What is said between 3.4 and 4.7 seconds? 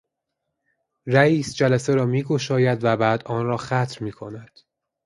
ختم میکند.